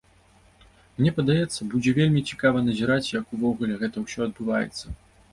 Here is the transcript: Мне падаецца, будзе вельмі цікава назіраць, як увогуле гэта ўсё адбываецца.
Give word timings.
Мне 0.99 1.11
падаецца, 1.17 1.67
будзе 1.73 1.91
вельмі 1.99 2.23
цікава 2.31 2.63
назіраць, 2.69 3.11
як 3.19 3.35
увогуле 3.37 3.77
гэта 3.83 3.97
ўсё 4.07 4.19
адбываецца. 4.27 4.85